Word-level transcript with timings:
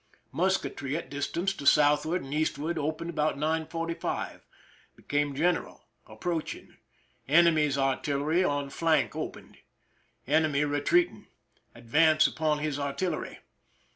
Musketry 0.31 0.97
at 0.97 1.11
distance 1.11 1.53
to 1.53 1.67
southward 1.67 2.23
and 2.23 2.33
eastward 2.33 2.79
opened 2.79 3.11
about 3.11 3.37
9:45. 3.37 4.41
Became 4.95 5.35
general. 5.35 5.85
Approaching. 6.07 6.77
Enemy's 7.27 7.77
artillery 7.77 8.43
on 8.43 8.71
flank 8.71 9.15
opened. 9.15 9.59
Enemy 10.25 10.65
retreating. 10.65 11.27
Advance 11.75 12.25
upon 12.25 12.57
his 12.57 12.79
artillery. 12.79 13.41